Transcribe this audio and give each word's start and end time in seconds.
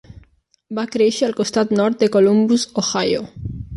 Va 0.77 0.85
créixer 0.95 1.27
al 1.27 1.37
costat 1.41 1.73
nord 1.81 1.99
de 2.05 2.09
Columbus, 2.17 2.65
Ohio. 2.85 3.21